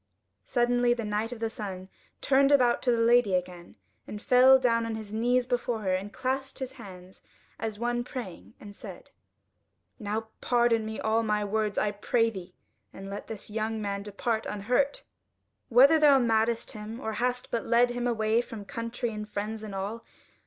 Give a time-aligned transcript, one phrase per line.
[0.47, 1.87] Suddenly the Knight of the Sun
[2.21, 3.75] turned about to the Lady again,
[4.07, 7.21] and fell down on his knees before her, and clasped his hands
[7.59, 9.11] as one praying, and said:
[9.99, 12.55] "Now pardon me all my words, I pray thee;
[12.91, 15.03] and let this young man depart unhurt,
[15.69, 19.75] whether thou madest him, or hast but led him away from country and friends and
[19.75, 20.03] all.